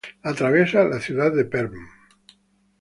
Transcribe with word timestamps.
Atraviesa 0.23 0.83
la 0.83 0.99
ciudad 0.99 1.31
de 1.31 1.45
Perm. 1.45 1.75